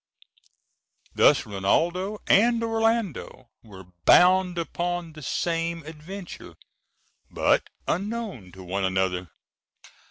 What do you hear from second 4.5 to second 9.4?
upon the same adventure, but unknown to one another.